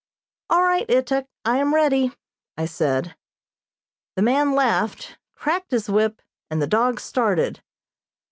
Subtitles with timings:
[0.49, 2.11] "All right, Ituk; I am ready,"
[2.57, 3.15] I said.
[4.15, 7.61] The man laughed, cracked his whip, and the dogs started.